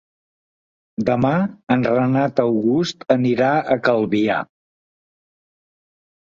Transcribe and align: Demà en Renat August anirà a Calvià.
Demà 1.09 1.33
en 1.75 1.85
Renat 1.91 2.41
August 2.45 3.05
anirà 3.17 3.51
a 3.61 3.79
Calvià. 3.89 4.39